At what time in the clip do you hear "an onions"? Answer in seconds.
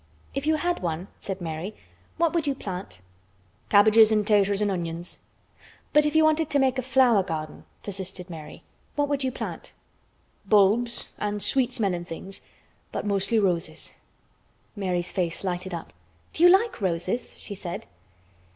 4.59-5.19